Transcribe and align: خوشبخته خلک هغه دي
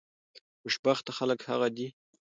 خوشبخته 0.61 1.11
خلک 1.17 1.39
هغه 1.49 1.69
دي 1.75 1.87